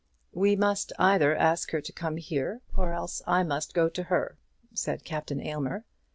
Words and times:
"We 0.33 0.55
must 0.55 0.91
either 0.97 1.35
ask 1.35 1.69
her 1.69 1.79
to 1.81 1.91
come 1.93 2.17
here, 2.17 2.61
or 2.75 2.91
else 2.91 3.21
I 3.27 3.43
must 3.43 3.75
go 3.75 3.87
to 3.87 4.01
her," 4.05 4.39
said 4.73 5.03
Captain 5.05 5.39
Aylmer. 5.39 5.85